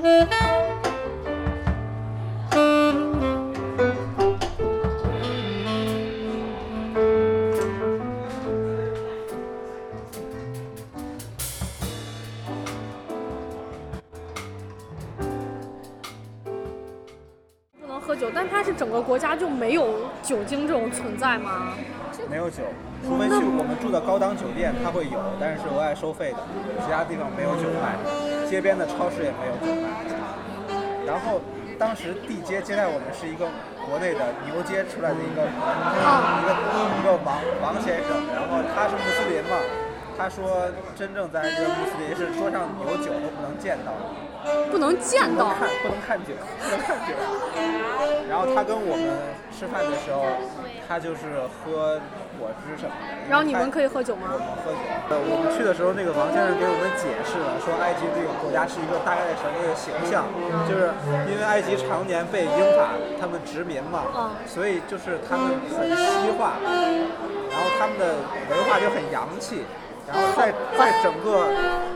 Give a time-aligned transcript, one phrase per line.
[0.00, 0.06] 不
[17.86, 21.74] 能喝酒，但它是整个国家就没有酒精这种存在吗？
[22.30, 22.62] 没有酒，
[23.04, 26.38] 除非去我们住的高档酒店，它会有，但是是额外收费的。
[26.86, 27.98] 其他地方没有酒卖，
[28.50, 29.86] 街边的超市也没有酒卖。
[31.06, 31.40] 然后
[31.78, 33.46] 当时地接接待我们是一个
[33.86, 36.50] 国内的牛街出来的一个一个
[36.98, 39.54] 一个王王先生，然后他是穆斯林嘛，
[40.16, 43.92] 他说真正在这个穆斯林是桌上有酒都不能见到，
[44.70, 45.50] 不能见到。
[45.50, 46.32] 不能看不能看酒，
[46.62, 47.14] 不能看酒。
[48.28, 49.04] 然后他跟我们
[49.50, 50.24] 吃饭的时候，
[50.88, 52.00] 他就是喝
[52.38, 53.28] 果汁什么的。
[53.28, 53.90] 然后你们可以。
[53.90, 54.38] 喝酒吗我？
[54.38, 54.78] 们喝酒。
[55.10, 60.30] 呃，我们去的时候，那个王先生给我们解释了，说埃及这个国家是一个大概的什么一个形象，
[60.62, 60.94] 就是
[61.26, 69.66] 因为埃及常年被英法他们殖民嘛，嗯所以就是他们很西化，然后他们的文化就很洋气。
[70.12, 71.46] 然后在在整个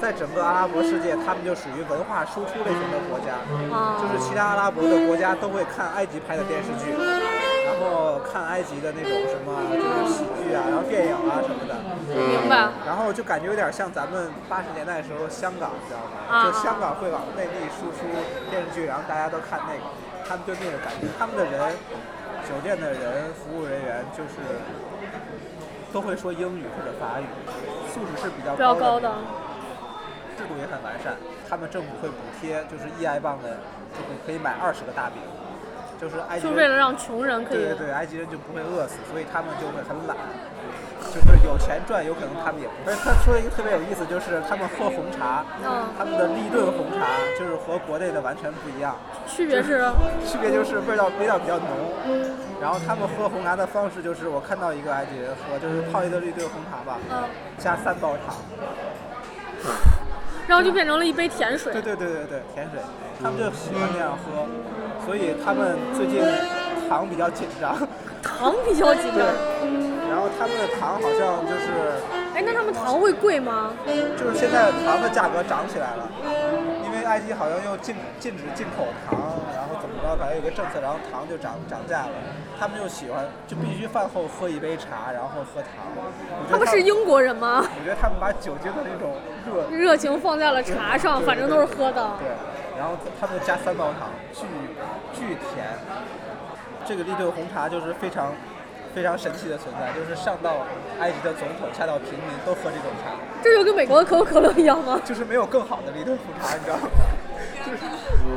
[0.00, 3.38] 在整个阿拉伯世界，他们就属于文化输出类型的国家，
[3.74, 11.78] 啊就是其他阿拉伯的国家都会看埃及拍的电视剧，然后看埃及的那种什么就是喜剧啊，然后电影啊什么的，
[12.10, 12.68] 明白。
[12.84, 16.18] 然后就感觉有点像咱们八十年代的时候香港，你知道吗？
[16.28, 18.10] 啊就香港会往内地输出
[18.50, 19.86] 电视剧，然后大家都看那个，
[20.26, 21.74] 他们就那个感觉，他们的人，
[22.48, 24.40] 酒店的人，服务人员就是
[25.92, 27.26] 都会说英语或者法语，
[27.92, 29.10] 素质是比较高的
[30.38, 31.14] 制度也很完善。
[31.48, 33.58] 他们政府会补贴，就是一埃镑的，
[33.92, 35.18] 就会可以买二十个大饼，
[36.00, 40.16] 就是埃及人就为了让穷人可以对对对，埃及人就不会饿死，所以他们就会很懒，
[41.10, 42.74] 就是有钱赚，有可能他们也不。
[42.86, 47.04] 而且他说了一个特别有意思，就是他们喝红茶，嗯他们的立顿红茶
[47.36, 48.94] 就是和国内的完全不一样，
[49.26, 49.90] 区别是
[50.24, 51.68] 区别就是味道味道比较浓。
[52.60, 57.24] 然后他们喝红茶的方式就是，我看到一个埃及人喝，就是泡一个绿豆红茶吧，嗯，
[57.58, 58.36] 加三包糖。
[60.46, 61.80] 然后就变成了一杯甜水对。
[61.80, 62.80] 对对对对，甜水，
[63.22, 64.46] 他们就喜欢这样喝，
[65.06, 66.20] 所以他们最近
[66.88, 67.76] 糖比较紧张。
[68.22, 69.26] 糖比较紧张。
[70.10, 71.70] 然后他们的糖好像就是
[72.34, 73.72] 哎，那他们糖会贵吗？
[73.86, 76.08] 就是现在糖的价格涨起来了，
[77.10, 79.18] 埃及好像又禁禁止进口糖，
[79.52, 82.12] 然后怎么着，反正有个政策，然后糖就涨涨价了。
[82.56, 85.70] 他们就喜欢就必须饭后喝一杯茶，然后喝糖。
[86.48, 87.64] 他们是英国人吗？
[87.64, 92.12] 我觉得他们把酒精的那种热热情放在了茶上，反正都是喝的。
[92.20, 92.30] 对，
[92.78, 94.46] 然后他们加三包糖，巨
[95.12, 95.66] 巨甜。
[96.86, 98.32] 这个利顿红茶就是非常
[98.94, 100.66] 非常神奇的存在，就是上到
[100.98, 103.14] 埃及的总统，下到平民都喝这种茶。
[103.42, 105.00] 这就跟美国的可口可乐一样吗？
[105.04, 106.88] 就是没有更好的立顿红茶，你知道吗？
[107.64, 107.78] 就是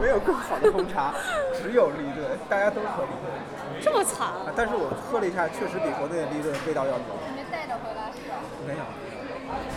[0.00, 1.14] 没有更好的红茶，
[1.56, 3.32] 只有立顿，大家都喝立顿。
[3.80, 4.28] 这么惨？
[4.28, 7.16] 啊，但是我喝了一下，确实比国内的立顿味道要浓。
[7.34, 8.36] 没带着回来是吧？
[8.66, 8.84] 没有，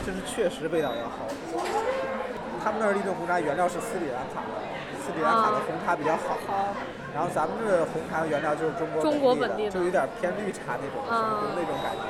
[0.06, 1.26] 就是确实味道要好。
[2.64, 4.54] 他们那儿立顿红茶原料是斯里兰卡的，
[5.06, 6.42] 斯里兰卡的红茶比较好。
[6.50, 6.74] 好，
[7.14, 12.10] 然后咱们这个红茶的原料就是中国中国本地的就有点偏绿茶那种，啊就是那种感觉。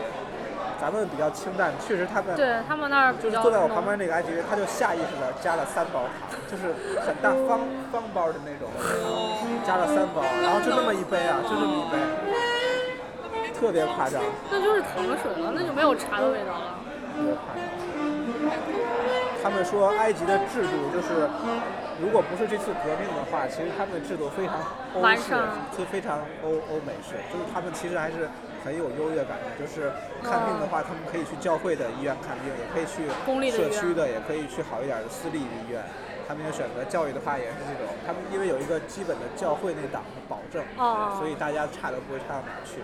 [0.79, 3.97] 咱们比较清淡，确实他们对他们那儿就是坐在我旁边。
[3.97, 8.87] 那个埃及人，他就下意识的加了三包糖，就是很大方方包的那种糖，
[9.65, 11.95] 加了三包，然后就那么一杯啊，就这么一杯，
[13.57, 16.75] 特别夸张，那就是糖水了，那就没有茶的味道了。
[17.15, 17.64] 特别夸张。
[19.45, 21.29] 他们说埃及的制度就是，
[22.01, 24.57] 如果不是这次革命的话，其实他们的制度非常
[24.95, 25.37] 欧式
[25.77, 28.27] 就非常欧欧美式，就是他们其实还是
[28.65, 29.53] 很有优越感的。
[29.53, 33.05] 就是看病的话，他们可以去教会的医院看病，也可以去
[33.51, 35.79] 社区的，也可以去好一点的私立医院。
[36.27, 42.81] 他们要选择教育的话，也是这种，他们因为有一个基本的教会那档的保证，哦所以大家差都不会差到哪儿去。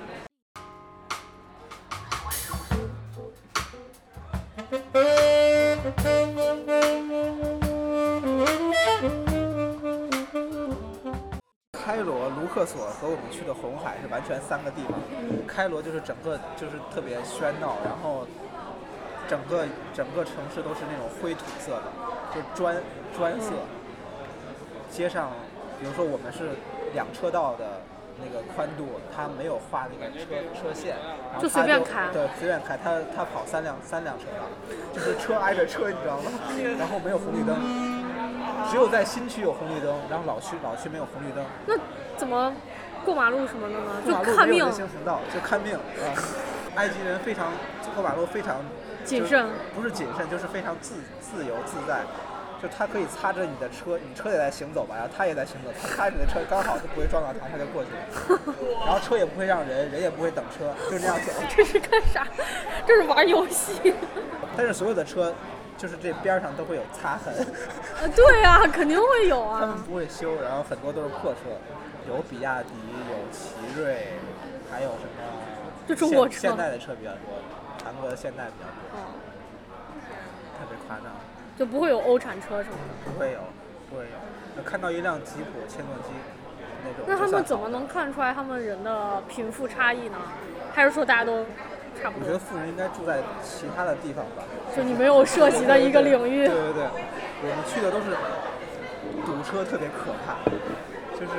[11.83, 14.99] 开罗、卢克索和我们去的红海是完全三个地方。
[15.47, 18.27] 开罗就是整个就是特别喧闹，然后
[19.27, 21.89] 整个整个城市都是那种灰土色的，
[22.33, 22.77] 就是砖
[23.17, 23.53] 砖色。
[24.91, 25.31] 街上，
[25.79, 26.49] 比如说我们是
[26.93, 27.81] 两车道的
[28.19, 30.97] 那个宽度，它没有画那个车车线，
[31.31, 34.45] 然后就随便开对，随便开，它它跑三辆三辆车道，
[34.93, 36.31] 就是车挨着车，你知道吗？
[36.77, 37.55] 然后没有红绿灯，
[38.69, 41.43] 只有在新区有红绿灯，然后老区老区没有红绿灯。
[41.65, 41.75] 那
[42.17, 42.53] 怎么
[43.03, 44.01] 过马路什么的呢？
[44.05, 45.79] 就看命没有人行横道，就看命啊。
[46.75, 47.51] 埃及人非常
[47.93, 48.57] 过马路非常
[49.03, 52.01] 谨慎，不是谨慎，就是非常自自由自在。
[52.61, 58.39] 就他可以擦着你的车，你车也在行走吧，然后他也在行走，他擦着你的车刚好就不会撞到他，他就过去了。
[58.85, 61.31] 然后车也不会让人，人也不会等车，就这样走。
[61.49, 62.27] 这是干啥？
[62.85, 63.95] 这是玩游戏。
[64.55, 65.33] 但是所有的车，
[65.81, 67.33] 就是这边上都会有擦痕。
[67.99, 69.83] 呃，对啊，肯定会有啊他们啊。
[69.87, 71.39] 不会修，然后很多都是破车，
[72.07, 72.69] 有比亚迪，
[73.09, 74.09] 有奇瑞，
[74.69, 75.41] 还有什么？
[75.87, 77.33] 就中国车现现代的车比较多，
[77.83, 79.09] 韩国的现代比较多，哦
[80.59, 81.05] 特别夸张。
[81.57, 83.11] 就不会有欧产车什么的。
[83.11, 83.39] 不会有，
[83.89, 84.63] 不会有。
[84.63, 86.13] 看到一辆吉普切诺基
[86.83, 90.17] 那种，那他们怎么能看出来他们人的贫富差异呢？
[90.73, 91.43] 还是说大家都
[91.99, 92.21] 差不多？
[92.21, 94.43] 我觉得富人应该住在其他的地方吧。
[94.75, 96.55] 就你没有涉及的一个领域对。
[96.55, 96.83] 对对，
[97.43, 98.15] 我们去的都是
[99.25, 100.39] 堵车，特别可怕，
[101.17, 101.33] 就是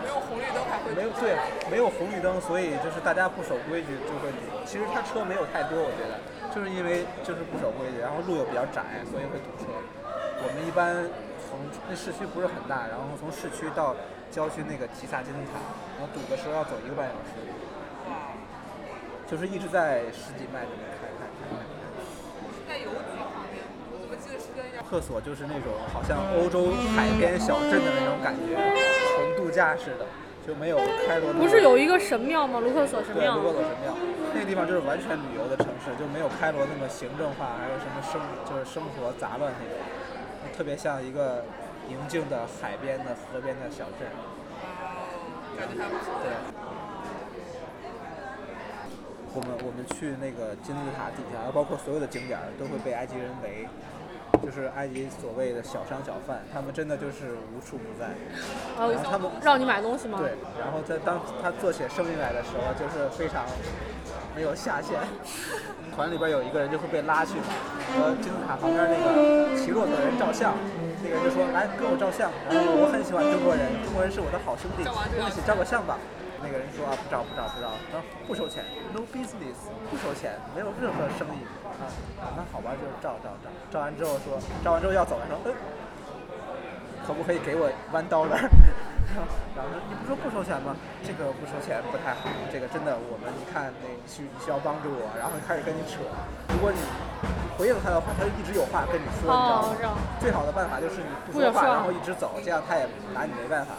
[0.00, 1.36] 没有红绿灯还会没有对
[1.70, 4.48] 没有红绿灯，所以就是大家不守规矩就会堵。
[4.64, 6.16] 其实他车没有太多，我觉得
[6.54, 9.68] 就是因为就是不守规矩，然后路又比较窄，所以会堵车。
[10.40, 10.94] 我们一般
[11.44, 11.58] 从
[11.90, 13.94] 那市区不是很大，然后从市区到
[14.30, 15.58] 郊区那个吉萨金字塔，
[15.98, 17.42] 然后堵的时候要走一个半小时，
[19.26, 21.66] 就是一直在十几迈这么开开开开。
[22.68, 24.07] 在邮局旁边，我怎么
[24.88, 30.06] 厕所就是那种好像欧洲海边小镇的那种感觉，纯度假式的，
[30.46, 31.32] 就没有开罗。
[31.34, 32.58] 不是有一个神庙吗？
[32.60, 33.36] 卢克索神对庙。
[33.36, 33.94] 卢克索神庙，
[34.32, 39.76] 那个地方就是完全旅游的城市，就没有开罗那么行政化，还有什么生就是生活杂乱那种，
[40.56, 41.44] 特别像一个
[41.88, 44.08] 宁静的海边的河边的小镇。
[45.58, 46.14] 感觉还不错。
[46.22, 46.32] 对。
[49.34, 53.68] 我们我们去那个金字塔底下，包括所有的景点都会被埃及人围，
[54.42, 58.10] 就是埃及所谓的小商小贩，他们真的就是无处不在。
[58.78, 60.18] 然然后他们让你买东西吗？
[60.20, 63.44] 对，然后在当他做起生意来的时候，就是非常
[64.34, 64.98] 没有下限。
[65.94, 67.34] 团里边有一个人就会被拉去
[67.96, 70.54] 和金字塔旁边那个骑骆驼的人照相，
[71.02, 75.98] 那个人就说来跟我照相，然后我很喜欢中国人，中国人是我的好兄弟，跟我一起照个相吧。
[76.42, 81.90] 那个人说啊不照不照不照，然后不收钱，no business，不收钱，没有任何生意啊。
[82.22, 85.54] 啊那好吧，就照照照，照完之后说，照完之后要走的时候，嗯。
[87.06, 88.36] 可不可以给我 one dollar？
[89.56, 90.76] 然后说你不说不收钱吗？
[91.00, 96.04] 这个不收钱不太好，这个真的我们你看那需你需要帮助我，然后开始跟你扯。
[96.52, 96.76] 如果你
[97.56, 102.84] 回应他的话，他就一直有话跟你说，你知道吗哦，最好的办法就是你不说话然后一直走，这样他也
[103.16, 103.72] 拿你没办法，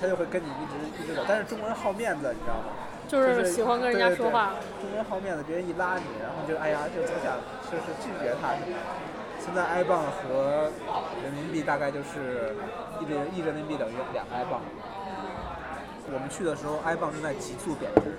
[0.00, 1.22] 他就会跟你一直一直走。
[1.26, 2.72] 但是中国人好面子，你知道吗？
[3.06, 4.54] 就是喜欢跟人家对对对说话。
[4.80, 7.38] 中国人好面子，别人一拉你，然后就哎呀就总想，
[7.70, 8.76] 就是拒绝他什么。
[9.38, 10.70] 现在埃镑和
[11.22, 12.56] 人民币大概就是
[13.00, 14.60] 一人一人民币等于两个埃镑。
[16.12, 18.18] 我们去的时候，埃镑正在急速贬值，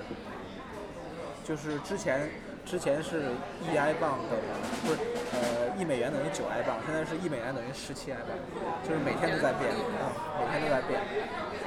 [1.44, 2.30] 就是之前
[2.66, 3.24] 之前是
[3.62, 5.00] 一埃镑等于不是
[5.34, 8.32] 呃一美元等于九埃镑，现在是一美元等于十七埃镑，
[8.84, 11.02] 就是每天都在变啊、每天都在变。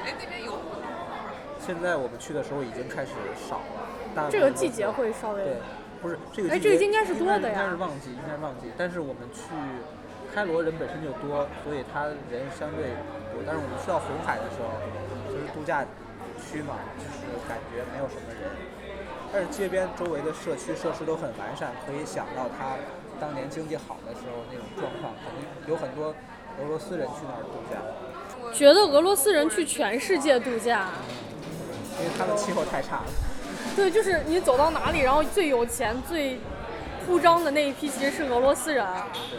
[0.05, 0.57] 哎，那边有
[1.59, 3.85] 现在我们去的时候已经开始少了，
[4.15, 5.57] 大部分都这个季节会稍微对，
[6.01, 8.71] 不是这个哎季节这个应该是多的呀应该是旺季，应该是旺季。
[8.77, 9.53] 但是我们去
[10.33, 12.97] 开罗人本身就多，所以他人相对
[13.29, 13.43] 多。
[13.45, 14.73] 但是我们去到红海的时候，
[15.29, 15.85] 就是度假
[16.41, 18.49] 区嘛，就是感觉没有什么人。
[19.31, 22.75] 但是街边周围的社区设施都很完善，可以想到他
[23.21, 26.07] 当年经济好的时候那种状况，肯定有很多
[26.59, 27.77] 俄罗斯人去那儿度假，
[28.51, 30.89] 觉得俄罗斯人去全世界度假，
[31.99, 33.05] 因为他们气候太差了。
[33.75, 36.39] 对，就是你走到哪里，然后最有钱、最
[37.05, 38.83] 铺张的那一批其实是俄罗斯人。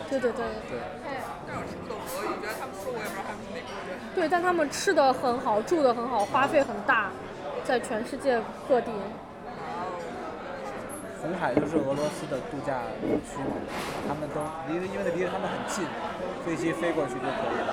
[0.08, 0.78] 对对对对。
[1.48, 3.98] 那儿是不懂俄语，觉得他们说我也不知道他们是哪国人。
[4.14, 7.10] 对，但他们吃的很好，住的很好，花费很大，
[7.64, 8.92] 在全世界各地。
[11.22, 12.82] 红海就是俄罗斯的度假
[13.22, 13.54] 区嘛，
[14.08, 15.86] 他们都离，因为离他们很近，
[16.44, 17.70] 飞机飞过去就可以了。